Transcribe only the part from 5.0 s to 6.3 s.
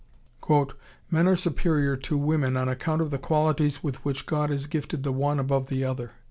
the one above the other."